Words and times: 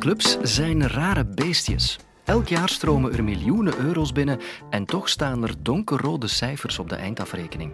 Voetbalclubs 0.00 0.52
zijn 0.54 0.88
rare 0.88 1.24
beestjes. 1.24 1.98
Elk 2.24 2.48
jaar 2.48 2.68
stromen 2.68 3.12
er 3.12 3.24
miljoenen 3.24 3.78
euro's 3.78 4.12
binnen 4.12 4.40
en 4.70 4.84
toch 4.84 5.08
staan 5.08 5.42
er 5.42 5.54
donkerrode 5.62 6.26
cijfers 6.26 6.78
op 6.78 6.88
de 6.88 6.94
eindafrekening. 6.94 7.72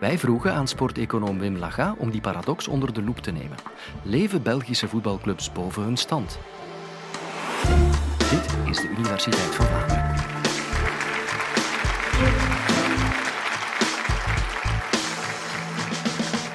Wij 0.00 0.18
vroegen 0.18 0.52
aan 0.52 0.68
sporteconoom 0.68 1.38
Wim 1.38 1.56
Laga 1.56 1.94
om 1.98 2.10
die 2.10 2.20
paradox 2.20 2.68
onder 2.68 2.92
de 2.92 3.02
loep 3.02 3.18
te 3.18 3.30
nemen. 3.30 3.56
Leven 4.02 4.42
Belgische 4.42 4.88
voetbalclubs 4.88 5.52
boven 5.52 5.82
hun 5.82 5.96
stand? 5.96 6.38
Dit 8.18 8.56
is 8.70 8.76
de 8.76 8.88
Universiteit 8.98 9.54
van 9.54 9.66
Vlaanderen. 9.66 10.14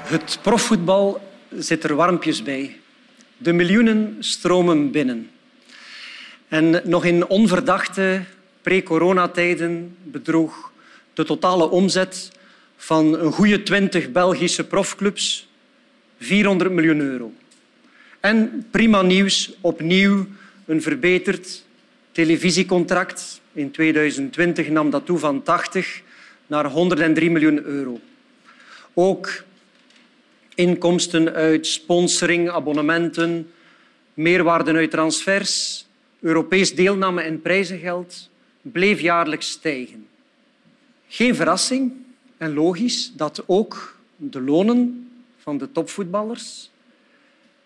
Het 0.08 0.40
profvoetbal 0.42 1.22
zit 1.50 1.84
er 1.84 1.96
warmpjes 1.96 2.44
bij. 2.44 2.80
De 3.38 3.54
miljoenen 3.54 4.16
stromen 4.20 4.92
binnen. 4.92 5.30
En 6.48 6.82
nog 6.84 7.06
in 7.06 7.28
onverdachte 7.28 8.24
pre-coronatijden 8.62 9.96
bedroeg 10.04 10.72
de 11.14 11.24
totale 11.24 11.70
omzet 11.70 12.32
van 12.78 13.20
een 13.20 13.32
goede 13.32 13.64
twintig 13.64 14.12
Belgische 14.12 14.64
profclubs 14.64 15.48
400 16.20 16.72
miljoen 16.72 17.00
euro. 17.00 17.34
En 18.20 18.68
prima 18.72 19.02
nieuws, 19.02 19.54
opnieuw 19.62 20.26
een 20.66 20.82
verbeterd 20.82 21.64
televisiecontract. 22.12 23.42
In 23.54 23.72
2020 23.72 24.70
nam 24.70 24.90
dat 24.90 25.06
toe 25.06 25.18
van 25.18 25.44
80 25.44 26.02
naar 26.48 26.66
103 26.66 27.32
miljoen 27.32 27.64
euro. 27.64 28.00
Ook 28.94 29.44
inkomsten 30.58 31.34
uit 31.34 31.68
sponsoring, 31.68 32.50
abonnementen, 32.50 33.52
meerwaarden 34.14 34.76
uit 34.76 34.92
transfers, 34.92 35.86
Europees 36.20 36.76
deelname 36.76 37.22
en 37.22 37.42
prijzengeld 37.42 38.30
bleef 38.62 39.00
jaarlijks 39.00 39.50
stijgen. 39.50 40.08
Geen 41.08 41.36
verrassing 41.36 41.92
en 42.38 42.54
logisch 42.54 43.12
dat 43.16 43.44
ook 43.46 43.98
de 44.16 44.42
lonen 44.42 45.10
van 45.38 45.58
de 45.58 45.72
topvoetballers 45.72 46.70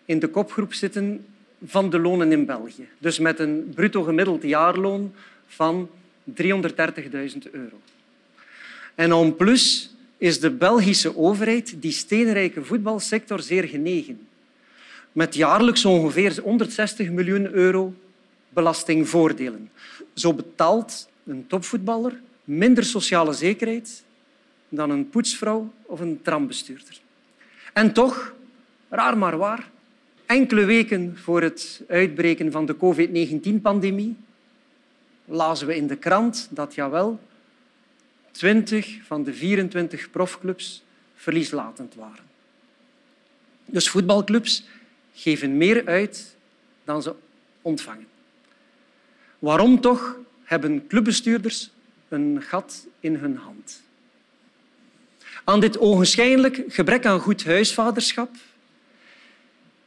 in 0.04 0.18
de 0.18 0.28
kopgroep 0.28 0.74
zitten 0.74 1.26
van 1.64 1.90
de 1.90 1.98
lonen 1.98 2.32
in 2.32 2.46
België. 2.46 2.88
Dus 2.98 3.18
met 3.18 3.38
een 3.38 3.72
bruto 3.74 4.02
gemiddeld 4.02 4.42
jaarloon 4.42 5.14
van 5.46 5.90
330.000 6.40 6.40
euro. 7.50 7.80
En 8.94 9.12
en 9.12 9.36
plus 9.36 9.91
is 10.22 10.40
de 10.40 10.50
Belgische 10.50 11.16
overheid 11.16 11.82
die 11.82 11.92
steenrijke 11.92 12.64
voetbalsector 12.64 13.40
zeer 13.40 13.64
genegen. 13.64 14.28
Met 15.12 15.34
jaarlijks 15.34 15.84
ongeveer 15.84 16.40
160 16.42 17.10
miljoen 17.10 17.52
euro 17.52 17.94
belastingvoordelen. 18.48 19.70
Zo 20.14 20.34
betaalt 20.34 21.08
een 21.24 21.46
topvoetballer 21.46 22.20
minder 22.44 22.84
sociale 22.84 23.32
zekerheid 23.32 24.04
dan 24.68 24.90
een 24.90 25.08
poetsvrouw 25.08 25.72
of 25.82 26.00
een 26.00 26.20
trambestuurder. 26.22 27.00
En 27.72 27.92
toch, 27.92 28.34
raar 28.88 29.18
maar 29.18 29.36
waar, 29.36 29.70
enkele 30.26 30.64
weken 30.64 31.18
voor 31.18 31.42
het 31.42 31.82
uitbreken 31.88 32.52
van 32.52 32.66
de 32.66 32.76
COVID-19-pandemie 32.76 34.16
lazen 35.24 35.66
we 35.66 35.76
in 35.76 35.86
de 35.86 35.96
krant 35.96 36.48
dat 36.50 36.74
jawel 36.74 37.20
20 38.32 38.98
van 39.06 39.22
de 39.22 39.34
24 39.34 40.10
profclubs 40.10 40.82
verlieslatend 41.14 41.94
waren. 41.94 42.24
Dus 43.64 43.88
voetbalclubs 43.88 44.64
geven 45.14 45.56
meer 45.56 45.86
uit 45.86 46.36
dan 46.84 47.02
ze 47.02 47.14
ontvangen. 47.62 48.06
Waarom 49.38 49.80
toch 49.80 50.16
hebben 50.42 50.86
clubbestuurders 50.86 51.70
een 52.08 52.42
gat 52.42 52.86
in 53.00 53.14
hun 53.14 53.36
hand? 53.36 53.82
Aan 55.44 55.60
dit 55.60 55.78
ogenschijnlijk 55.78 56.62
gebrek 56.68 57.06
aan 57.06 57.20
goed 57.20 57.44
huisvaderschap 57.44 58.30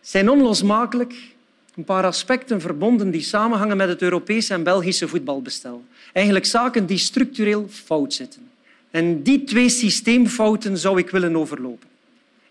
zijn 0.01 0.29
onlosmakelijk 0.29 1.34
een 1.75 1.83
paar 1.83 2.05
aspecten 2.05 2.61
verbonden 2.61 3.11
die 3.11 3.21
samenhangen 3.21 3.77
met 3.77 3.87
het 3.87 4.01
Europese 4.01 4.53
en 4.53 4.63
Belgische 4.63 5.07
voetbalbestel. 5.07 5.83
Eigenlijk 6.13 6.45
zaken 6.45 6.85
die 6.85 6.97
structureel 6.97 7.67
fout 7.69 8.13
zitten. 8.13 8.49
En 8.91 9.23
die 9.23 9.43
twee 9.43 9.69
systeemfouten 9.69 10.77
zou 10.77 10.99
ik 10.99 11.09
willen 11.09 11.35
overlopen. 11.35 11.87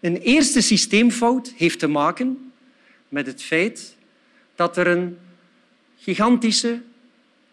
Een 0.01 0.17
eerste 0.17 0.61
systeemfout 0.61 1.53
heeft 1.57 1.79
te 1.79 1.87
maken 1.87 2.53
met 3.09 3.27
het 3.27 3.43
feit 3.43 3.97
dat 4.55 4.77
er 4.77 4.87
een 4.87 5.19
gigantische 5.99 6.81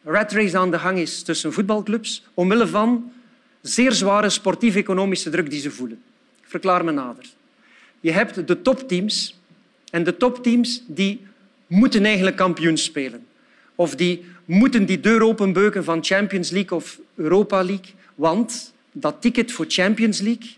rat 0.03 0.31
race 0.31 0.57
aan 0.57 0.71
de 0.71 0.79
gang 0.79 0.97
is 0.97 1.23
tussen 1.23 1.53
voetbalclubs 1.53 2.23
omwille 2.33 2.67
van 2.67 3.11
zeer 3.61 3.91
zware 3.91 4.29
sportief-economische 4.29 5.29
druk 5.29 5.49
die 5.49 5.61
ze 5.61 5.71
voelen. 5.71 6.01
Ik 6.41 6.47
verklaar 6.49 6.83
me 6.83 6.91
nader. 6.91 7.25
Je 7.99 8.11
hebt 8.11 8.47
de 8.47 8.61
topteams 8.61 9.39
en 9.91 10.03
de 10.03 10.17
topteams 10.17 10.83
die 10.87 11.29
moeten 11.71 12.05
eigenlijk 12.05 12.35
kampioen 12.35 12.77
spelen. 12.77 13.25
Of 13.75 13.95
die 13.95 14.25
moeten 14.45 14.85
die 14.85 14.99
deur 14.99 15.23
openbeuken 15.23 15.83
van 15.83 16.03
Champions 16.03 16.49
League 16.49 16.77
of 16.77 16.99
Europa 17.15 17.63
League. 17.63 17.93
Want 18.15 18.73
dat 18.91 19.21
ticket 19.21 19.51
voor 19.51 19.65
Champions 19.67 20.19
League 20.19 20.49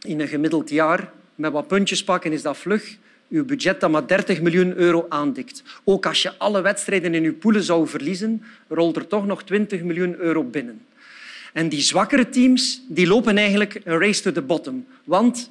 in 0.00 0.20
een 0.20 0.28
gemiddeld 0.28 0.70
jaar 0.70 1.12
met 1.34 1.52
wat 1.52 1.66
puntjes 1.66 2.04
pakken 2.04 2.32
is 2.32 2.42
dat 2.42 2.56
vlug 2.56 2.96
uw 3.30 3.44
budget 3.44 3.80
dat 3.80 3.90
maar 3.90 4.06
30 4.06 4.40
miljoen 4.40 4.76
euro 4.76 5.06
aandikt. 5.08 5.62
Ook 5.84 6.06
als 6.06 6.22
je 6.22 6.38
alle 6.38 6.60
wedstrijden 6.60 7.14
in 7.14 7.24
uw 7.24 7.34
poelen 7.34 7.62
zou 7.62 7.88
verliezen, 7.88 8.42
rolt 8.68 8.96
er 8.96 9.06
toch 9.06 9.26
nog 9.26 9.44
20 9.44 9.82
miljoen 9.82 10.16
euro 10.16 10.44
binnen. 10.44 10.80
En 11.52 11.68
die 11.68 11.80
zwakkere 11.80 12.28
teams 12.28 12.82
die 12.88 13.06
lopen 13.06 13.38
eigenlijk 13.38 13.80
een 13.84 13.98
race 13.98 14.22
to 14.22 14.32
the 14.32 14.42
bottom. 14.42 14.86
Want 15.04 15.50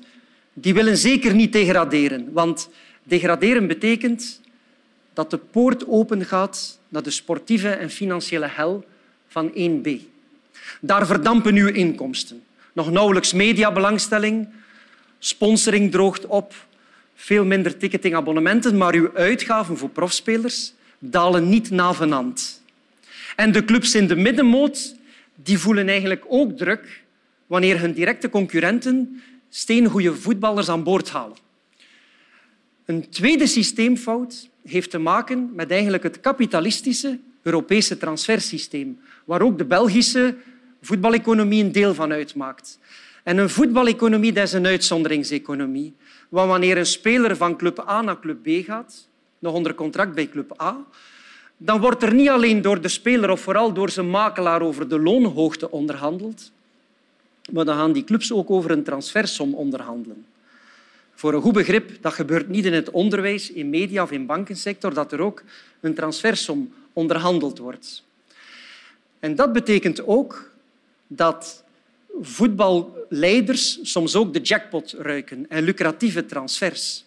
die 0.54 0.74
willen 0.74 0.98
zeker 0.98 1.36
niet 1.36 1.54
degraderen. 1.54 2.30
Want 2.34 2.70
degraderen 3.04 3.68
betekent 3.68 4.42
dat 5.18 5.30
de 5.30 5.38
poort 5.38 5.88
opengaat 5.88 6.80
naar 6.90 7.04
de 7.04 7.10
sportieve 7.10 7.70
en 7.70 7.90
financiële 7.90 8.48
hel 8.48 8.86
van 9.28 9.52
1B. 9.52 9.90
Daar 10.82 11.06
verdampen 11.06 11.56
uw 11.56 11.68
inkomsten. 11.68 12.44
Nog 12.74 12.92
nauwelijks 12.92 13.34
mediabelangstelling, 13.34 14.48
sponsoring 15.20 15.92
droogt 15.92 16.26
op, 16.26 16.54
veel 17.16 17.46
minder 17.46 17.78
ticketingabonnementen, 17.78 18.78
maar 18.78 18.94
uw 18.94 19.12
uitgaven 19.14 19.78
voor 19.78 19.90
profspelers 19.90 20.74
dalen 21.00 21.50
niet 21.50 21.70
navenant. 21.70 22.62
En 23.36 23.52
de 23.52 23.66
clubs 23.66 23.96
in 23.96 24.08
de 24.08 24.16
middenmoot 24.16 24.96
die 25.36 25.58
voelen 25.58 25.88
eigenlijk 25.88 26.26
ook 26.28 26.58
druk 26.58 27.04
wanneer 27.48 27.80
hun 27.80 27.94
directe 27.94 28.30
concurrenten 28.30 29.22
steengoede 29.50 30.16
voetballers 30.16 30.70
aan 30.70 30.84
boord 30.84 31.10
halen. 31.10 31.38
Een 32.86 33.10
tweede 33.10 33.48
systeemfout 33.48 34.50
heeft 34.70 34.90
te 34.90 34.98
maken 34.98 35.52
met 35.56 35.72
eigenlijk 35.72 36.04
het 36.04 36.20
kapitalistische 36.20 37.20
Europese 37.42 37.98
transfersysteem, 37.98 39.00
waar 39.26 39.42
ook 39.42 39.58
de 39.58 39.66
Belgische 39.66 40.36
voetbaleconomie 40.82 41.64
een 41.64 41.72
deel 41.72 41.94
van 41.94 42.12
uitmaakt. 42.12 42.80
En 43.24 43.38
een 43.38 43.50
voetbaleconomie 43.50 44.34
dat 44.34 44.44
is 44.44 44.54
een 44.54 44.66
uitzonderingseconomie. 44.66 45.94
Want 46.30 46.50
wanneer 46.50 46.78
een 46.78 46.86
speler 46.86 47.36
van 47.38 47.58
club 47.58 47.90
A 47.90 48.02
naar 48.02 48.20
club 48.20 48.44
B 48.44 48.66
gaat, 48.66 49.08
nog 49.40 49.54
onder 49.54 49.76
contract 49.76 50.14
bij 50.14 50.30
club 50.30 50.62
A, 50.62 50.86
dan 51.58 51.80
wordt 51.80 52.04
er 52.04 52.14
niet 52.14 52.30
alleen 52.30 52.62
door 52.62 52.82
de 52.82 52.88
speler 52.88 53.30
of 53.30 53.40
vooral 53.40 53.74
door 53.74 53.90
zijn 53.90 54.10
makelaar 54.10 54.62
over 54.62 54.88
de 54.88 55.00
loonhoogte 55.00 55.72
onderhandeld, 55.72 56.52
maar 57.52 57.66
dan 57.66 57.78
gaan 57.78 57.94
die 57.94 58.04
clubs 58.04 58.32
ook 58.32 58.50
over 58.50 58.72
een 58.72 58.84
transfersom 58.84 59.54
onderhandelen. 59.54 60.26
Voor 61.18 61.34
een 61.34 61.42
goed 61.42 61.54
begrip, 61.54 62.02
dat 62.02 62.14
gebeurt 62.14 62.50
niet 62.50 62.66
in 62.66 62.74
het 62.74 62.90
onderwijs, 62.90 63.52
in 63.52 63.69
media 63.69 64.04
of 64.04 64.12
in 64.12 64.25
bankensector, 64.25 64.94
dat 64.94 65.12
er 65.12 65.19
ook 65.19 65.44
een 65.80 65.94
transfersom 65.94 66.74
onderhandeld 66.94 67.58
wordt. 67.58 68.04
En 69.19 69.36
dat 69.36 69.54
betekent 69.54 70.08
ook 70.08 70.52
dat 71.08 71.64
voetballeiders 72.22 73.80
soms 73.81 74.16
ook 74.16 74.34
de 74.34 74.40
jackpot 74.40 74.96
ruiken 74.98 75.46
en 75.50 75.64
lucratieve 75.64 76.25
transfers. 76.25 77.06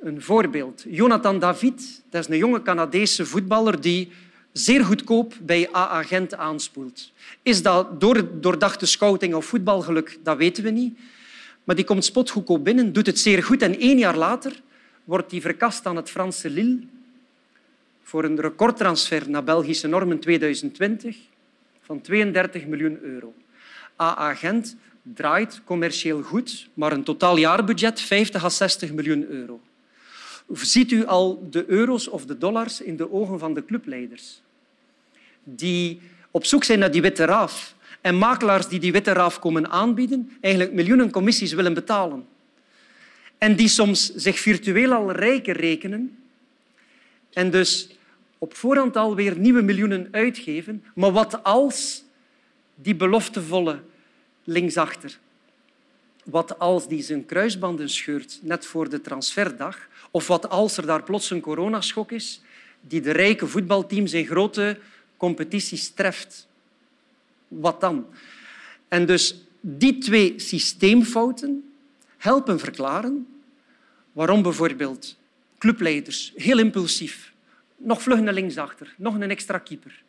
Een 0.00 0.22
voorbeeld. 0.22 0.84
Jonathan 0.88 1.38
David, 1.38 2.02
dat 2.10 2.22
is 2.22 2.30
een 2.30 2.36
jonge 2.36 2.62
Canadese 2.62 3.26
voetballer 3.26 3.80
die 3.80 4.12
zeer 4.52 4.84
goedkoop 4.84 5.34
bij 5.40 5.68
AA 5.74 6.02
Gent 6.02 6.34
aanspoelt. 6.34 7.12
Is 7.42 7.62
dat 7.62 8.00
door 8.00 8.40
doordachte 8.40 8.86
scouting 8.86 9.34
of 9.34 9.44
voetbalgeluk? 9.44 10.18
Dat 10.22 10.36
weten 10.36 10.64
we 10.64 10.70
niet. 10.70 10.98
Maar 11.64 11.76
die 11.76 11.84
komt 11.84 12.04
spotgoedkoop 12.04 12.64
binnen, 12.64 12.92
doet 12.92 13.06
het 13.06 13.18
zeer 13.18 13.42
goed 13.42 13.62
en 13.62 13.78
één 13.78 13.98
jaar 13.98 14.16
later 14.16 14.62
wordt 15.04 15.30
hij 15.30 15.40
verkast 15.40 15.86
aan 15.86 15.96
het 15.96 16.10
Franse 16.10 16.50
Lille 16.50 16.78
voor 18.02 18.24
een 18.24 18.40
recordtransfer 18.40 19.30
naar 19.30 19.44
Belgische 19.44 19.88
normen 19.88 20.18
2020 20.18 21.16
van 21.80 22.00
32 22.00 22.66
miljoen 22.66 22.98
euro. 23.02 23.34
AA 23.96 24.34
Gent 24.34 24.76
draait 25.02 25.60
commercieel 25.64 26.22
goed, 26.22 26.68
maar 26.74 26.92
een 26.92 27.02
totaal 27.02 27.36
jaarbudget 27.36 28.00
50 28.00 28.44
à 28.44 28.48
60 28.48 28.92
miljoen 28.92 29.26
euro. 29.28 29.60
Ziet 30.52 30.90
u 30.90 31.06
al 31.06 31.48
de 31.50 31.64
euro's 31.66 32.08
of 32.08 32.26
de 32.26 32.38
dollars 32.38 32.80
in 32.80 32.96
de 32.96 33.12
ogen 33.12 33.38
van 33.38 33.54
de 33.54 33.64
clubleiders? 33.64 34.42
Die 35.44 36.00
op 36.30 36.44
zoek 36.44 36.64
zijn 36.64 36.78
naar 36.78 36.90
die 36.90 37.02
witte 37.02 37.24
raaf. 37.24 37.74
En 38.02 38.18
makelaars 38.18 38.68
die 38.68 38.80
die 38.80 38.92
witte 38.92 39.12
raaf 39.12 39.38
komen 39.38 39.70
aanbieden, 39.70 40.36
eigenlijk 40.40 40.74
miljoenen 40.74 41.10
commissies 41.10 41.52
willen 41.52 41.74
betalen. 41.74 42.26
En 43.38 43.56
die 43.56 43.68
soms 43.68 44.14
zich 44.14 44.38
virtueel 44.38 44.92
al 44.92 45.12
rijker 45.12 45.56
rekenen 45.56 46.18
en 47.32 47.50
dus 47.50 47.96
op 48.38 48.54
voorhand 48.54 48.96
alweer 48.96 49.38
nieuwe 49.38 49.62
miljoenen 49.62 50.08
uitgeven. 50.10 50.84
Maar 50.94 51.12
wat 51.12 51.42
als 51.42 52.04
die 52.74 52.94
beloftevolle 52.94 53.80
linksachter, 54.44 55.18
wat 56.24 56.58
als 56.58 56.88
die 56.88 57.02
zijn 57.02 57.26
kruisbanden 57.26 57.88
scheurt 57.88 58.38
net 58.42 58.66
voor 58.66 58.88
de 58.88 59.00
transferdag, 59.00 59.88
of 60.10 60.26
wat 60.26 60.48
als 60.48 60.76
er 60.76 60.86
daar 60.86 61.02
plots 61.02 61.30
een 61.30 61.40
coronaschok 61.40 62.12
is 62.12 62.40
die 62.80 63.00
de 63.00 63.10
rijke 63.10 63.46
voetbalteams 63.46 64.12
in 64.12 64.26
grote 64.26 64.78
competities 65.16 65.90
treft. 65.90 66.48
Wat 67.60 67.80
dan? 67.80 68.06
En 68.88 69.06
dus 69.06 69.44
die 69.60 69.98
twee 69.98 70.38
systeemfouten 70.38 71.72
helpen 72.18 72.58
verklaren 72.58 73.26
waarom 74.12 74.42
bijvoorbeeld 74.42 75.16
clubleiders 75.58 76.32
heel 76.36 76.58
impulsief 76.58 77.32
nog 77.76 78.02
vlug 78.02 78.20
naar 78.20 78.34
linksachter, 78.34 78.94
nog 78.96 79.14
een 79.14 79.30
extra 79.30 79.58
keeper 79.58 80.02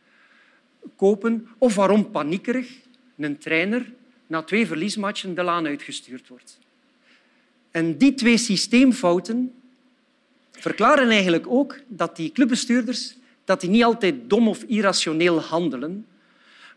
kopen, 0.96 1.48
of 1.58 1.76
waarom 1.76 2.12
paniekerig 2.12 2.72
een 3.18 3.38
trainer 3.38 3.94
na 4.28 4.44
twee 4.44 4.68
verliesmatchen 4.68 5.36
de 5.36 5.44
laan 5.44 5.66
uitgestuurd 5.66 6.28
wordt. 6.28 6.60
En 7.72 7.98
die 7.98 8.14
twee 8.14 8.38
systeemfouten 8.38 9.54
verklaren 10.52 11.10
eigenlijk 11.10 11.48
ook 11.48 11.80
dat 11.88 12.16
die 12.16 12.32
clubbestuurders 12.32 13.16
dat 13.46 13.62
die 13.62 13.70
niet 13.70 13.84
altijd 13.84 14.16
dom 14.30 14.48
of 14.48 14.64
irrationeel 14.64 15.40
handelen, 15.40 16.06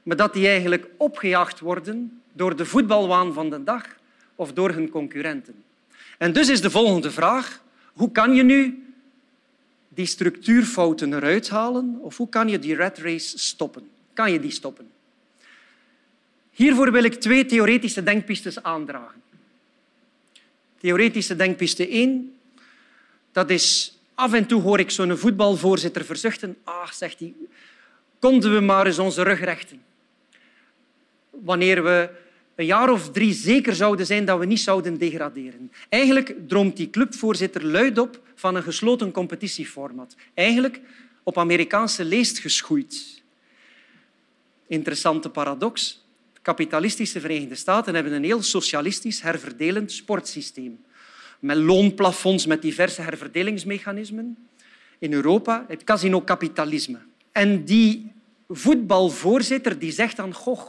maar 0.07 0.17
dat 0.17 0.33
die 0.33 0.47
eigenlijk 0.47 0.87
opgejaagd 0.97 1.61
worden 1.61 2.23
door 2.33 2.57
de 2.57 2.65
voetbalwaan 2.65 3.33
van 3.33 3.51
de 3.51 3.65
dag 3.65 3.85
of 4.35 4.53
door 4.53 4.71
hun 4.71 4.89
concurrenten. 4.89 5.55
En 6.19 6.33
dus 6.33 6.49
is 6.49 6.61
de 6.61 6.71
volgende 6.71 7.11
vraag, 7.11 7.63
hoe 7.93 8.13
kan 8.13 8.35
je 8.35 8.43
nu 8.43 8.85
die 9.89 10.07
structuurfouten 10.07 11.13
eruit 11.13 11.49
halen 11.49 11.99
of 12.01 12.17
hoe 12.17 12.29
kan 12.29 12.49
je 12.49 12.59
die 12.59 12.77
rat 12.77 12.99
race 12.99 13.39
stoppen? 13.39 13.89
Kan 14.13 14.33
je 14.33 14.41
die 14.41 14.51
stoppen? 14.51 14.91
Hiervoor 16.51 16.93
wil 16.93 17.05
ik 17.05 17.15
twee 17.15 17.47
theoretische 17.47 18.03
denkpistes 18.03 18.63
aandragen. 18.63 19.23
Theoretische 20.79 21.37
denkpiste 21.37 21.89
1, 21.89 22.37
dat 23.33 23.51
is 23.51 23.99
af 24.15 24.33
en 24.33 24.47
toe 24.47 24.63
hoor 24.63 24.79
ik 24.79 24.91
zo'n 24.91 25.17
voetbalvoorzitter 25.17 26.05
verzuchten. 26.05 26.57
Ah, 26.65 26.91
zegt 26.91 27.19
hij, 27.19 27.35
konden 28.19 28.55
we 28.55 28.61
maar 28.61 28.87
eens 28.87 28.99
onze 28.99 29.23
rug 29.23 29.41
rechten. 29.41 29.85
Wanneer 31.45 31.83
we 31.83 32.11
een 32.55 32.67
jaar 32.67 32.91
of 32.91 33.11
drie 33.11 33.33
zeker 33.33 33.75
zouden 33.75 34.07
zijn 34.07 34.25
dat 34.25 34.39
we 34.39 34.47
niet 34.47 34.61
zouden 34.61 34.99
degraderen. 34.99 35.73
Eigenlijk 35.89 36.35
droomt 36.49 36.77
die 36.77 36.91
clubvoorzitter 36.91 37.65
luid 37.65 37.99
op 37.99 38.21
van 38.35 38.55
een 38.55 38.63
gesloten 38.63 39.11
competitieformat. 39.11 40.17
Eigenlijk 40.35 40.81
op 41.23 41.39
Amerikaanse 41.39 42.05
leest 42.05 42.39
geschoeid. 42.39 43.23
Interessante 44.67 45.29
paradox. 45.29 46.05
De 46.33 46.41
kapitalistische 46.43 47.21
Verenigde 47.21 47.55
Staten 47.55 47.95
hebben 47.95 48.13
een 48.13 48.25
heel 48.25 48.43
socialistisch 48.43 49.21
herverdelend 49.21 49.93
sportsysteem. 49.93 50.85
Met 51.39 51.57
loonplafonds, 51.57 52.47
met 52.47 52.63
diverse 52.63 53.03
herverdelingsmechanismen. 53.03 54.49
In 54.99 55.13
Europa 55.13 55.65
het 55.69 55.85
casinokapitalisme. 55.85 56.99
En 57.33 57.65
die 57.65 58.13
voetbalvoorzitter 58.49 59.79
die 59.79 59.93
zegt 59.93 60.17
dan, 60.17 60.35
goh, 60.35 60.61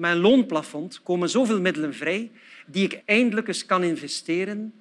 mijn 0.00 0.16
loonplafond 0.16 1.00
komen 1.02 1.30
zoveel 1.30 1.60
middelen 1.60 1.94
vrij 1.94 2.30
die 2.66 2.84
ik 2.84 3.02
eindelijk 3.04 3.48
eens 3.48 3.66
kan 3.66 3.82
investeren 3.82 4.72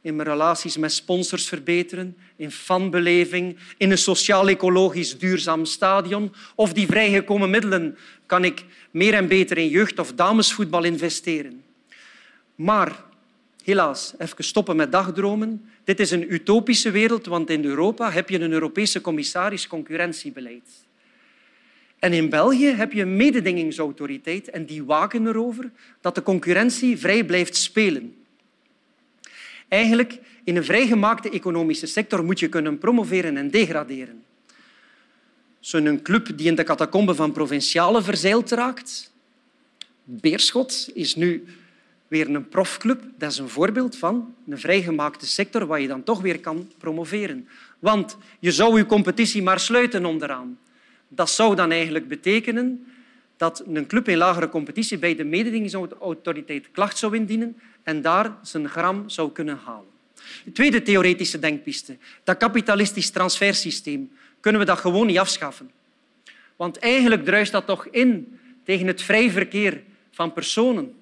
in 0.00 0.16
mijn 0.16 0.28
relaties 0.28 0.76
met 0.76 0.92
sponsors 0.92 1.48
verbeteren, 1.48 2.16
in 2.36 2.50
fanbeleving, 2.50 3.56
in 3.76 3.90
een 3.90 3.98
sociaal-ecologisch 3.98 5.18
duurzaam 5.18 5.64
stadion. 5.64 6.32
Of 6.54 6.72
die 6.72 6.86
vrijgekomen 6.86 7.50
middelen 7.50 7.98
kan 8.26 8.44
ik 8.44 8.64
meer 8.90 9.14
en 9.14 9.28
beter 9.28 9.58
in 9.58 9.68
jeugd- 9.68 9.98
of 9.98 10.12
damesvoetbal 10.12 10.84
investeren. 10.84 11.62
Maar 12.54 13.04
helaas, 13.64 14.14
even 14.18 14.44
stoppen 14.44 14.76
met 14.76 14.92
dagdromen. 14.92 15.70
Dit 15.84 16.00
is 16.00 16.10
een 16.10 16.32
utopische 16.32 16.90
wereld, 16.90 17.26
want 17.26 17.50
in 17.50 17.64
Europa 17.64 18.10
heb 18.10 18.28
je 18.28 18.40
een 18.40 18.52
Europese 18.52 19.00
commissaris 19.00 19.66
concurrentiebeleid. 19.66 20.86
En 21.98 22.12
in 22.12 22.28
België 22.28 22.66
heb 22.66 22.92
je 22.92 23.02
een 23.02 23.16
mededingingsautoriteit 23.16 24.50
en 24.50 24.66
die 24.66 24.84
waken 24.84 25.26
erover 25.26 25.70
dat 26.00 26.14
de 26.14 26.22
concurrentie 26.22 26.98
vrij 26.98 27.24
blijft 27.24 27.56
spelen. 27.56 28.16
Eigenlijk, 29.68 30.18
in 30.44 30.56
een 30.56 30.64
vrijgemaakte 30.64 31.30
economische 31.30 31.86
sector 31.86 32.24
moet 32.24 32.40
je 32.40 32.48
kunnen 32.48 32.78
promoveren 32.78 33.36
en 33.36 33.50
degraderen. 33.50 34.24
Zo'n 35.60 36.02
club 36.02 36.36
die 36.36 36.46
in 36.46 36.54
de 36.54 36.62
catacombe 36.62 37.14
van 37.14 37.32
provinciale 37.32 38.02
verzeild 38.02 38.50
raakt, 38.50 39.12
Beerschot, 40.04 40.90
is 40.94 41.14
nu 41.14 41.44
weer 42.08 42.28
een 42.28 42.48
profclub. 42.48 43.02
Dat 43.18 43.30
is 43.30 43.38
een 43.38 43.48
voorbeeld 43.48 43.96
van 43.96 44.34
een 44.48 44.58
vrijgemaakte 44.58 45.26
sector 45.26 45.66
waar 45.66 45.80
je 45.80 45.88
dan 45.88 46.02
toch 46.02 46.20
weer 46.20 46.40
kan 46.40 46.70
promoveren. 46.78 47.48
Want 47.78 48.16
je 48.38 48.52
zou 48.52 48.76
je 48.76 48.86
competitie 48.86 49.42
maar 49.42 49.60
sluiten 49.60 50.04
onderaan. 50.04 50.58
Dat 51.08 51.30
zou 51.30 51.54
dan 51.54 51.70
eigenlijk 51.70 52.08
betekenen 52.08 52.86
dat 53.36 53.62
een 53.66 53.86
club 53.86 54.08
in 54.08 54.16
lagere 54.16 54.48
competitie 54.48 54.98
bij 54.98 55.14
de 55.14 55.24
mededingingsautoriteit 55.24 56.70
klacht 56.70 56.98
zou 56.98 57.16
indienen 57.16 57.56
en 57.82 58.02
daar 58.02 58.36
zijn 58.42 58.68
gram 58.68 59.08
zou 59.08 59.32
kunnen 59.32 59.58
halen. 59.64 59.94
De 60.44 60.52
tweede 60.52 60.82
theoretische 60.82 61.38
denkpiste, 61.38 61.96
dat 62.24 62.36
kapitalistisch 62.36 63.10
transfersysteem, 63.10 64.10
kunnen 64.40 64.60
we 64.60 64.66
dat 64.66 64.78
gewoon 64.78 65.06
niet 65.06 65.18
afschaffen. 65.18 65.70
Want 66.56 66.78
eigenlijk 66.78 67.24
druist 67.24 67.52
dat 67.52 67.66
toch 67.66 67.86
in 67.86 68.38
tegen 68.64 68.86
het 68.86 69.02
vrij 69.02 69.30
verkeer 69.30 69.82
van 70.10 70.32
personen. 70.32 70.94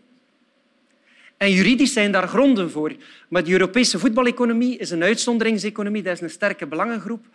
En 1.37 1.51
juridisch 1.51 1.93
zijn 1.93 2.13
daar 2.13 2.29
gronden 2.29 2.71
voor. 2.71 2.93
Maar 3.29 3.45
de 3.45 3.51
Europese 3.51 3.99
voetbaleconomie 3.99 4.77
is 4.79 4.91
een 4.91 5.03
uitzonderingseconomie, 5.03 6.03
dat 6.03 6.13
is 6.13 6.21
een 6.21 6.31
sterke 6.31 6.67
belangengroep. 6.67 7.27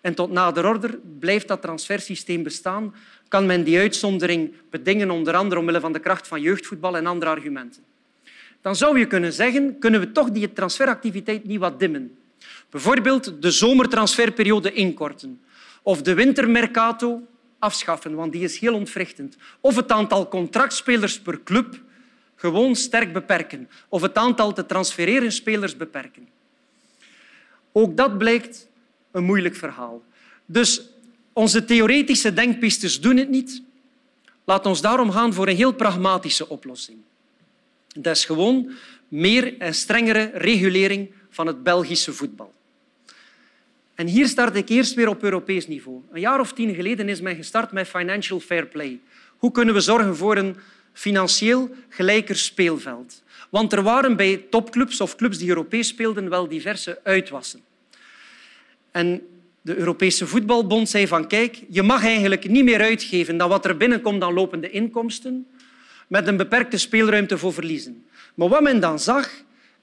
En 0.00 0.14
tot 0.14 0.30
nader 0.30 0.66
order 0.66 0.98
blijft 1.18 1.48
dat 1.48 1.62
transfersysteem 1.62 2.42
bestaan. 2.42 2.94
Kan 3.28 3.46
men 3.46 3.64
die 3.64 3.78
uitzondering 3.78 4.52
bedingen, 4.70 5.10
onder 5.10 5.34
andere 5.34 5.60
omwille 5.60 5.80
van 5.80 5.92
de 5.92 5.98
kracht 5.98 6.28
van 6.28 6.40
jeugdvoetbal 6.40 6.96
en 6.96 7.06
andere 7.06 7.30
argumenten. 7.30 7.82
Dan 8.62 8.76
zou 8.76 8.98
je 8.98 9.06
kunnen 9.06 9.32
zeggen, 9.32 9.78
kunnen 9.78 10.00
we 10.00 10.12
toch 10.12 10.30
die 10.30 10.52
transferactiviteit 10.52 11.44
niet 11.44 11.58
wat 11.58 11.78
dimmen. 11.78 12.18
Bijvoorbeeld 12.70 13.42
de 13.42 13.50
zomertransferperiode 13.50 14.72
inkorten 14.72 15.40
of 15.82 16.02
de 16.02 16.14
wintermercato 16.14 17.22
afschaffen, 17.58 18.14
want 18.14 18.32
die 18.32 18.42
is 18.42 18.58
heel 18.58 18.74
ontwrichtend. 18.74 19.36
Of 19.60 19.76
het 19.76 19.92
aantal 19.92 20.28
contractspelers 20.28 21.20
per 21.20 21.42
club 21.42 21.80
gewoon 22.34 22.74
sterk 22.74 23.12
beperken. 23.12 23.68
Of 23.88 24.02
het 24.02 24.16
aantal 24.16 24.52
te 24.52 24.66
transfereren 24.66 25.32
spelers 25.32 25.76
beperken. 25.76 26.28
Ook 27.72 27.96
dat 27.96 28.18
blijkt 28.18 28.67
een 29.10 29.24
moeilijk 29.24 29.54
verhaal. 29.54 30.02
Dus 30.46 30.82
onze 31.32 31.64
theoretische 31.64 32.32
denkpistes 32.32 33.00
doen 33.00 33.16
het 33.16 33.28
niet. 33.28 33.62
Laat 34.44 34.66
ons 34.66 34.80
daarom 34.80 35.10
gaan 35.10 35.32
voor 35.32 35.48
een 35.48 35.56
heel 35.56 35.72
pragmatische 35.72 36.48
oplossing. 36.48 36.98
Dat 37.94 38.16
is 38.16 38.24
gewoon 38.24 38.70
meer 39.08 39.58
en 39.58 39.74
strengere 39.74 40.30
regulering 40.34 41.10
van 41.30 41.46
het 41.46 41.62
Belgische 41.62 42.12
voetbal. 42.12 42.52
En 43.94 44.06
hier 44.06 44.28
start 44.28 44.56
ik 44.56 44.68
eerst 44.68 44.94
weer 44.94 45.08
op 45.08 45.22
Europees 45.22 45.66
niveau. 45.66 46.00
Een 46.12 46.20
jaar 46.20 46.40
of 46.40 46.52
tien 46.52 46.74
geleden 46.74 47.08
is 47.08 47.20
men 47.20 47.36
gestart 47.36 47.72
met 47.72 47.88
financial 47.88 48.40
fair 48.40 48.66
play. 48.66 49.00
Hoe 49.36 49.50
kunnen 49.50 49.74
we 49.74 49.80
zorgen 49.80 50.16
voor 50.16 50.36
een 50.36 50.56
financieel 50.92 51.70
gelijker 51.88 52.36
speelveld? 52.36 53.22
Want 53.50 53.72
er 53.72 53.82
waren 53.82 54.16
bij 54.16 54.44
topclubs 54.50 55.00
of 55.00 55.16
clubs 55.16 55.38
die 55.38 55.48
Europees 55.48 55.88
speelden 55.88 56.28
wel 56.28 56.48
diverse 56.48 57.00
uitwassen. 57.02 57.60
En 58.98 59.22
de 59.62 59.76
Europese 59.76 60.26
Voetbalbond 60.26 60.88
zei 60.88 61.06
van 61.06 61.26
kijk, 61.26 61.62
je 61.68 61.82
mag 61.82 62.04
eigenlijk 62.04 62.48
niet 62.48 62.64
meer 62.64 62.80
uitgeven 62.80 63.36
dan 63.36 63.48
wat 63.48 63.64
er 63.64 63.76
binnenkomt 63.76 64.22
aan 64.22 64.32
lopende 64.32 64.70
inkomsten, 64.70 65.46
met 66.08 66.26
een 66.26 66.36
beperkte 66.36 66.78
speelruimte 66.78 67.38
voor 67.38 67.52
verliezen. 67.52 68.06
Maar 68.34 68.48
wat 68.48 68.62
men 68.62 68.80
dan 68.80 68.98
zag, 68.98 69.30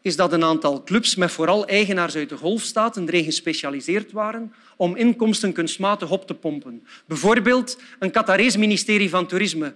is 0.01 0.15
dat 0.15 0.33
een 0.33 0.43
aantal 0.43 0.83
clubs 0.83 1.15
met 1.15 1.31
vooral 1.31 1.67
eigenaars 1.67 2.15
uit 2.15 2.29
de 2.29 2.37
golfstaten 2.37 3.07
erin 3.07 3.23
gespecialiseerd 3.23 4.11
waren 4.11 4.53
om 4.77 4.95
inkomsten 4.95 5.53
kunstmatig 5.53 6.11
op 6.11 6.27
te 6.27 6.33
pompen. 6.33 6.83
Bijvoorbeeld 7.05 7.77
een 7.99 8.11
Qatarees 8.11 8.57
ministerie 8.57 9.09
van 9.09 9.27
Toerisme 9.27 9.73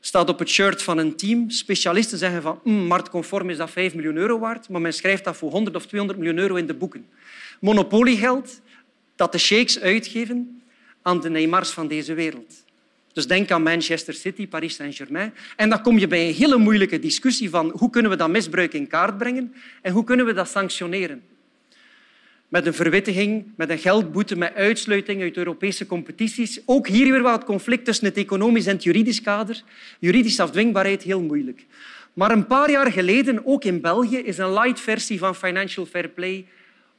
staat 0.00 0.28
op 0.28 0.38
het 0.38 0.48
shirt 0.48 0.82
van 0.82 0.98
een 0.98 1.16
team. 1.16 1.50
Specialisten 1.50 2.18
zeggen 2.18 2.42
van 2.42 2.60
mm, 2.64 2.86
marktconform 2.86 3.50
is 3.50 3.56
dat 3.56 3.70
5 3.70 3.94
miljoen 3.94 4.16
euro 4.16 4.38
waard, 4.38 4.68
maar 4.68 4.80
men 4.80 4.92
schrijft 4.92 5.24
dat 5.24 5.36
voor 5.36 5.50
100 5.50 5.76
of 5.76 5.86
200 5.86 6.18
miljoen 6.18 6.38
euro 6.38 6.54
in 6.54 6.66
de 6.66 6.74
boeken. 6.74 7.06
Monopoliegeld 7.60 8.60
dat 9.16 9.32
de 9.32 9.38
sheiks 9.38 9.80
uitgeven 9.80 10.62
aan 11.02 11.20
de 11.20 11.30
Neymars 11.30 11.70
van 11.70 11.88
deze 11.88 12.14
wereld. 12.14 12.64
Dus 13.12 13.26
denk 13.26 13.50
aan 13.50 13.62
Manchester 13.62 14.14
City, 14.14 14.48
Paris 14.48 14.74
Saint-Germain. 14.74 15.34
En 15.56 15.68
dan 15.68 15.82
kom 15.82 15.98
je 15.98 16.06
bij 16.06 16.28
een 16.28 16.34
hele 16.34 16.56
moeilijke 16.56 16.98
discussie 16.98 17.50
van 17.50 17.72
hoe 17.76 17.90
kunnen 17.90 18.10
we 18.10 18.16
dat 18.16 18.28
misbruik 18.28 18.72
in 18.72 18.86
kaart 18.86 19.18
brengen 19.18 19.54
en 19.82 19.92
hoe 19.92 20.04
kunnen 20.04 20.26
we 20.26 20.32
dat 20.32 20.48
sanctioneren. 20.48 21.22
Met 22.50 22.66
een 22.66 22.74
verwittiging, 22.74 23.52
met 23.56 23.70
een 23.70 23.78
geldboete, 23.78 24.36
met 24.36 24.54
uitsluiting 24.54 25.22
uit 25.22 25.36
Europese 25.36 25.86
competities. 25.86 26.60
Ook 26.64 26.88
hier 26.88 27.12
weer 27.12 27.22
wat 27.22 27.44
conflict 27.44 27.84
tussen 27.84 28.06
het 28.06 28.16
economisch 28.16 28.66
en 28.66 28.74
het 28.74 28.82
juridisch 28.82 29.20
kader. 29.20 29.62
Juridische 29.98 30.42
afdwingbaarheid 30.42 31.02
heel 31.02 31.22
moeilijk. 31.22 31.66
Maar 32.12 32.30
een 32.30 32.46
paar 32.46 32.70
jaar 32.70 32.92
geleden, 32.92 33.46
ook 33.46 33.64
in 33.64 33.80
België, 33.80 34.16
is 34.16 34.38
een 34.38 34.52
light 34.52 34.80
versie 34.80 35.18
van 35.18 35.34
Financial 35.34 35.86
Fair 35.86 36.08
Play 36.08 36.46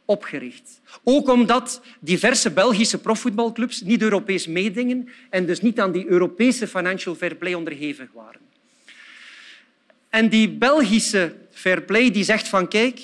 opgericht. 0.05 0.81
Ook 1.03 1.29
omdat 1.29 1.81
diverse 1.99 2.51
Belgische 2.51 2.97
profvoetbalclubs 2.97 3.81
niet 3.81 4.01
Europees 4.01 4.47
meedingen 4.47 5.09
en 5.29 5.45
dus 5.45 5.61
niet 5.61 5.79
aan 5.79 5.91
die 5.91 6.07
Europese 6.07 6.67
financial 6.67 7.15
fair 7.15 7.35
play 7.35 7.53
onderhevig 7.53 8.07
waren. 8.13 8.41
En 10.09 10.29
die 10.29 10.49
Belgische 10.49 11.35
fair 11.51 11.81
play 11.81 12.11
die 12.11 12.23
zegt 12.23 12.47
van 12.47 12.67
kijk, 12.67 12.99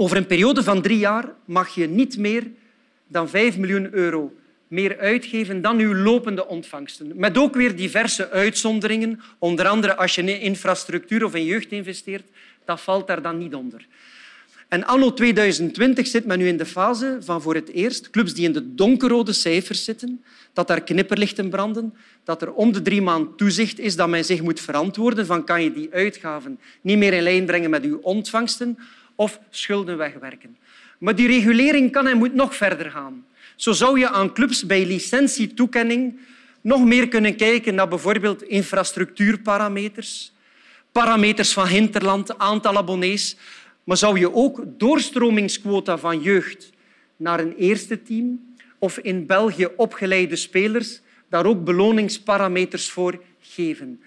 over 0.00 0.16
een 0.16 0.26
periode 0.26 0.62
van 0.62 0.82
drie 0.82 0.98
jaar 0.98 1.32
mag 1.44 1.74
je 1.74 1.86
niet 1.86 2.18
meer 2.18 2.50
dan 3.06 3.28
5 3.28 3.58
miljoen 3.58 3.88
euro 3.92 4.32
meer 4.68 4.98
uitgeven 4.98 5.62
dan 5.62 5.78
uw 5.78 5.94
lopende 5.94 6.46
ontvangsten. 6.46 7.12
Met 7.14 7.38
ook 7.38 7.54
weer 7.54 7.76
diverse 7.76 8.30
uitzonderingen. 8.30 9.20
Onder 9.38 9.68
andere 9.68 9.96
als 9.96 10.14
je 10.14 10.22
in 10.22 10.40
infrastructuur 10.40 11.24
of 11.24 11.34
in 11.34 11.44
jeugd 11.44 11.72
investeert, 11.72 12.24
dat 12.64 12.80
valt 12.80 13.06
daar 13.06 13.22
dan 13.22 13.38
niet 13.38 13.54
onder. 13.54 13.86
En 14.68 14.84
anno 14.84 15.12
2020 15.12 16.06
zit 16.06 16.24
men 16.24 16.38
nu 16.38 16.48
in 16.48 16.56
de 16.56 16.66
fase 16.66 17.18
van 17.20 17.42
voor 17.42 17.54
het 17.54 17.68
eerst 17.68 18.10
clubs 18.10 18.34
die 18.34 18.44
in 18.44 18.52
de 18.52 18.74
donkerrode 18.74 19.32
cijfers 19.32 19.84
zitten, 19.84 20.24
dat 20.52 20.66
daar 20.66 20.82
knipperlichten 20.82 21.50
branden, 21.50 21.94
dat 22.24 22.42
er 22.42 22.52
om 22.52 22.72
de 22.72 22.82
drie 22.82 23.02
maanden 23.02 23.36
toezicht 23.36 23.78
is 23.78 23.96
dat 23.96 24.08
men 24.08 24.24
zich 24.24 24.42
moet 24.42 24.60
verantwoorden 24.60 25.26
van 25.26 25.44
kan 25.44 25.62
je 25.62 25.72
die 25.72 25.88
uitgaven 25.92 26.58
niet 26.80 26.98
meer 26.98 27.12
in 27.12 27.22
lijn 27.22 27.46
brengen 27.46 27.70
met 27.70 27.84
uw 27.84 27.98
ontvangsten 28.02 28.78
of 29.20 29.40
schulden 29.50 29.96
wegwerken. 29.96 30.56
Maar 30.98 31.14
die 31.14 31.26
regulering 31.26 31.92
kan 31.92 32.06
en 32.06 32.18
moet 32.18 32.34
nog 32.34 32.56
verder 32.56 32.90
gaan. 32.90 33.26
Zo 33.56 33.72
zou 33.72 33.98
je 33.98 34.10
aan 34.10 34.32
clubs 34.32 34.66
bij 34.66 34.86
licentietoekenning 34.86 36.20
nog 36.60 36.84
meer 36.84 37.08
kunnen 37.08 37.36
kijken 37.36 37.74
naar 37.74 37.88
bijvoorbeeld 37.88 38.42
infrastructuurparameters, 38.42 40.32
parameters 40.92 41.52
van 41.52 41.66
hinterland, 41.66 42.38
aantal 42.38 42.76
abonnees, 42.76 43.36
maar 43.84 43.96
zou 43.96 44.18
je 44.18 44.34
ook 44.34 44.62
doorstromingsquota 44.66 45.98
van 45.98 46.20
jeugd 46.20 46.70
naar 47.16 47.40
een 47.40 47.54
eerste 47.56 48.02
team 48.02 48.54
of 48.78 48.98
in 48.98 49.26
België 49.26 49.68
opgeleide 49.76 50.36
spelers 50.36 51.00
daar 51.28 51.46
ook 51.46 51.64
beloningsparameters 51.64 52.90
voor 52.90 53.22
geven? 53.40 54.00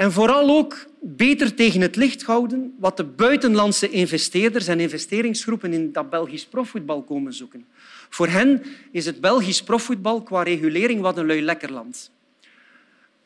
En 0.00 0.12
vooral 0.12 0.48
ook 0.48 0.86
beter 1.00 1.54
tegen 1.54 1.80
het 1.80 1.96
licht 1.96 2.22
houden 2.22 2.74
wat 2.78 2.96
de 2.96 3.04
buitenlandse 3.04 3.90
investeerders 3.90 4.66
en 4.66 4.80
investeringsgroepen 4.80 5.72
in 5.72 5.92
dat 5.92 6.10
Belgisch 6.10 6.46
profvoetbal 6.46 7.02
komen 7.02 7.32
zoeken. 7.32 7.64
Voor 8.08 8.28
hen 8.28 8.62
is 8.90 9.06
het 9.06 9.20
Belgisch 9.20 9.62
profvoetbal 9.62 10.22
qua 10.22 10.42
regulering 10.42 11.00
wat 11.00 11.16
een 11.16 11.26
lui 11.26 11.42
lekker 11.42 11.72
land. 11.72 12.10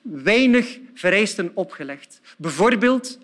Weinig 0.03 0.79
vereisten 0.95 1.51
opgelegd. 1.55 2.21
Bijvoorbeeld 2.39 3.19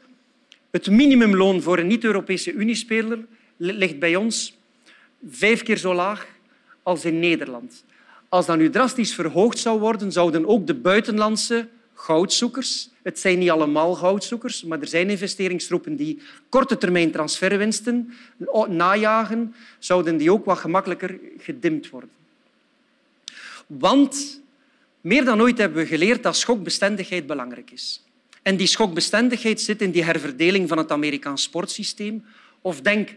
het 0.71 0.90
minimumloon 0.90 1.62
voor 1.62 1.78
een 1.78 1.87
niet-Europese 1.87 2.52
Uniespeler 2.52 3.19
ligt 3.57 3.99
bij 3.99 4.16
ons 4.16 4.59
vijf 5.28 5.62
keer 5.62 5.76
zo 5.76 5.95
laag 5.95 6.26
als 6.83 7.04
in 7.04 7.19
Nederland. 7.19 7.85
Als 8.28 8.47
dat 8.47 8.59
nu 8.59 8.71
drastisch 8.71 9.14
verhoogd 9.14 9.59
zou 9.59 9.80
worden, 9.80 10.12
zouden 10.12 10.47
ook 10.47 10.66
de 10.66 10.75
buitenlandse 10.75 11.69
goudzoekers, 12.00 12.88
het 13.02 13.19
zijn 13.19 13.38
niet 13.38 13.50
allemaal 13.50 13.95
goudzoekers, 13.95 14.64
maar 14.64 14.80
er 14.80 14.88
zijn 14.88 15.11
investeringsgroepen 15.11 15.97
die 15.97 16.23
korte 16.49 16.78
termijn 16.78 17.11
transferwinsten 17.11 18.12
najagen, 18.69 19.54
zouden 19.78 20.16
die 20.16 20.33
ook 20.33 20.45
wat 20.45 20.59
gemakkelijker 20.59 21.19
gedimd 21.38 21.90
worden. 21.90 22.11
Want 23.66 24.40
meer 25.00 25.25
dan 25.25 25.40
ooit 25.40 25.59
hebben 25.59 25.78
we 25.78 25.87
geleerd 25.87 26.23
dat 26.23 26.37
schokbestendigheid 26.37 27.26
belangrijk 27.26 27.71
is. 27.71 28.04
En 28.42 28.57
die 28.57 28.66
schokbestendigheid 28.66 29.61
zit 29.61 29.83
in 29.83 29.90
die 29.90 30.04
herverdeling 30.04 30.69
van 30.69 30.78
het 30.78 30.90
Amerikaans 30.90 31.42
sportsysteem. 31.42 32.25
Of 32.61 32.80
denk 32.80 33.14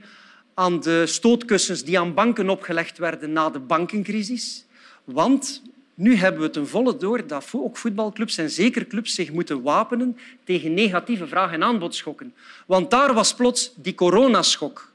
aan 0.53 0.79
de 0.79 1.05
stootkussens 1.05 1.83
die 1.83 1.99
aan 1.99 2.13
banken 2.13 2.49
opgelegd 2.49 2.97
werden 2.97 3.31
na 3.31 3.49
de 3.49 3.59
bankencrisis. 3.59 4.65
Want 5.03 5.61
nu 5.93 6.15
hebben 6.15 6.41
we 6.41 6.49
ten 6.49 6.67
volle 6.67 6.97
door 6.97 7.27
dat 7.27 7.49
ook 7.51 7.77
voetbalclubs 7.77 8.37
en 8.37 8.49
zeker 8.49 8.87
clubs 8.87 9.15
zich 9.15 9.31
moeten 9.31 9.61
wapenen 9.61 10.17
tegen 10.43 10.73
negatieve 10.73 11.27
vraag- 11.27 11.51
en 11.51 11.63
aanbodschokken. 11.63 12.33
Want 12.65 12.91
daar 12.91 13.13
was 13.13 13.35
plots 13.35 13.73
die 13.75 13.95
coronaschok. 13.95 14.91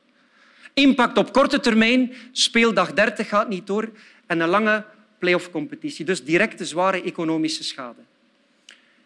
Impact 0.75 1.19
op 1.19 1.33
korte 1.33 1.61
termijn, 1.61 2.13
speeldag 2.33 2.93
30 2.93 3.29
gaat 3.29 3.49
niet 3.49 3.67
door 3.67 3.91
en 4.27 4.41
een 4.41 4.49
lange 4.49 4.85
play-off-competitie. 5.19 6.05
Dus 6.05 6.25
directe 6.25 6.65
zware 6.65 7.03
economische 7.03 7.65
schade. 7.65 8.01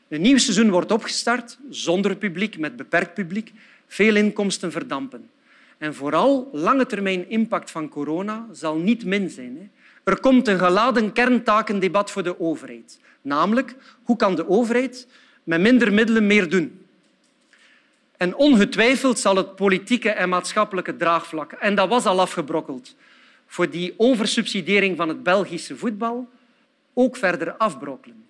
Een 0.09 0.21
nieuw 0.21 0.39
seizoen 0.39 0.71
wordt 0.71 0.93
opgestart 0.93 1.59
zonder 1.71 2.17
publiek, 2.17 2.59
met 2.59 2.77
beperkt 2.77 3.15
publiek. 3.15 3.53
Veel 3.87 4.17
inkomsten 4.17 4.73
verdampen. 4.73 5.31
En 5.79 5.95
vooral 5.95 6.49
lange 6.53 6.87
termijn 6.87 7.31
impact 7.31 7.71
van 7.71 7.89
corona 7.89 8.47
zal 8.53 8.77
niet 8.77 9.05
min 9.05 9.31
zijn. 9.31 9.71
Er 10.05 10.21
komt 10.21 10.49
een 10.49 10.59
geladen 10.59 11.13
kerntakendebat 11.13 12.11
voor 12.11 12.23
de 12.23 12.41
overheid. 12.41 12.99
Namelijk, 13.21 13.75
hoe 14.03 14.17
kan 14.17 14.35
de 14.35 14.49
overheid 14.49 15.07
met 15.45 15.61
minder 15.61 15.93
middelen 15.93 16.27
meer 16.27 16.49
doen? 16.49 16.87
En 18.17 18.35
ongetwijfeld 18.37 19.19
zal 19.19 19.37
het 19.37 19.57
politieke 19.57 20.11
en 20.11 20.29
maatschappelijke 20.29 20.97
draagvlak, 20.97 21.53
en 21.53 21.75
dat 21.75 21.89
was 21.89 22.05
al 22.05 22.21
afgebrokkeld, 22.21 22.95
voor 23.47 23.71
die 23.71 23.95
oversubsidiëring 23.97 24.97
van 24.97 25.09
het 25.09 25.23
Belgische 25.23 25.77
voetbal, 25.77 26.29
ook 26.95 27.17
verder 27.17 27.57
afbrokkelen. 27.57 28.25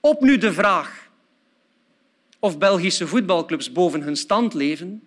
Op 0.00 0.20
nu 0.20 0.38
de 0.38 0.52
vraag 0.52 1.08
of 2.38 2.58
Belgische 2.58 3.06
voetbalclubs 3.06 3.72
boven 3.72 4.02
hun 4.02 4.16
stand 4.16 4.54
leven, 4.54 5.02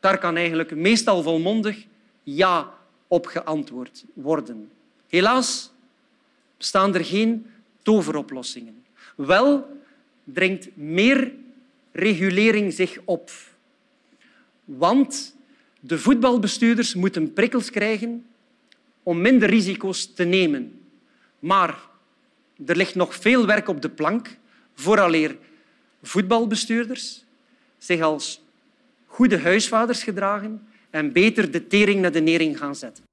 daar 0.00 0.18
kan 0.18 0.36
eigenlijk 0.36 0.74
meestal 0.74 1.22
volmondig 1.22 1.84
ja 2.22 2.72
op 3.12 3.26
geantwoord 3.26 4.04
worden. 4.14 4.70
Helaas 5.08 5.72
bestaan 6.56 6.94
er 6.94 7.04
geen 7.04 7.46
toveroplossingen. 7.82 8.84
Wel 9.16 9.80
dringt 10.24 10.76
meer 10.76 11.32
regulering 11.92 12.72
zich 12.72 12.98
op. 13.04 13.30
Want 14.64 15.36
de 15.80 15.98
voetbalbestuurders 15.98 16.94
moeten 16.94 17.32
prikkels 17.32 17.70
krijgen 17.70 18.26
om 19.02 19.20
minder 19.20 19.48
risico's 19.48 20.14
te 20.14 20.24
nemen. 20.24 20.80
Maar 21.38 21.78
er 22.66 22.76
ligt 22.76 22.94
nog 22.94 23.14
veel 23.14 23.46
werk 23.46 23.68
op 23.68 23.82
de 23.82 23.90
plank 23.90 24.36
vooraleer 24.74 25.38
voetbalbestuurders 26.02 27.24
zich 27.78 28.00
als 28.00 28.42
goede 29.06 29.38
huisvaders 29.38 30.02
gedragen 30.02 30.66
en 30.92 31.12
beter 31.12 31.50
de 31.50 31.66
tering 31.66 32.00
naar 32.00 32.12
de 32.12 32.20
nering 32.20 32.58
gaan 32.58 32.74
zetten. 32.74 33.04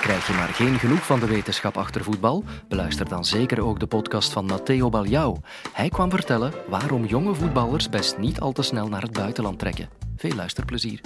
Krijg 0.00 0.26
je 0.26 0.32
maar 0.32 0.48
geen 0.48 0.78
genoeg 0.78 1.06
van 1.06 1.20
de 1.20 1.26
wetenschap 1.26 1.76
achter 1.76 2.04
voetbal? 2.04 2.44
Beluister 2.68 3.08
dan 3.08 3.24
zeker 3.24 3.64
ook 3.64 3.80
de 3.80 3.86
podcast 3.86 4.32
van 4.32 4.44
Matteo 4.44 4.88
Baljau. 4.88 5.36
Hij 5.72 5.88
kwam 5.88 6.10
vertellen 6.10 6.52
waarom 6.68 7.04
jonge 7.04 7.34
voetballers 7.34 7.88
best 7.88 8.18
niet 8.18 8.40
al 8.40 8.52
te 8.52 8.62
snel 8.62 8.88
naar 8.88 9.02
het 9.02 9.12
buitenland 9.12 9.58
trekken. 9.58 9.88
Veel 10.16 10.34
luisterplezier. 10.34 11.00